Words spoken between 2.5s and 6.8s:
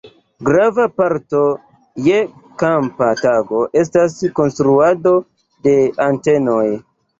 kampa tago estas konstruado de antenoj.